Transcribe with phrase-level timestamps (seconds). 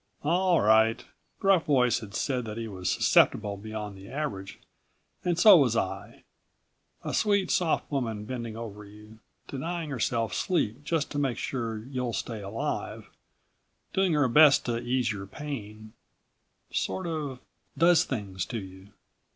[0.23, 1.05] All right.
[1.39, 4.59] Gruff Voice had said that he was susceptible beyond the average
[5.23, 6.23] and so was I.
[7.03, 12.13] A sweet soft woman bending over you, denying herself sleep just to make sure you'll
[12.13, 13.11] stay alive,
[13.93, 15.93] doing her best to ease your pain,
[16.71, 17.37] sort of...
[17.77, 18.87] does things to you.